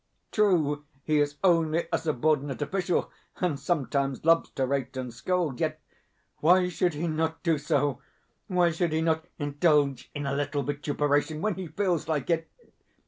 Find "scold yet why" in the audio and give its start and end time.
5.13-6.69